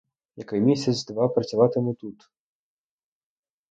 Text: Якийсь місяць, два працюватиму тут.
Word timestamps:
Якийсь 0.41 0.63
місяць, 0.63 1.05
два 1.05 1.29
працюватиму 1.29 1.93
тут. 1.93 2.29